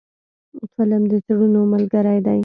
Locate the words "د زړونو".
1.11-1.59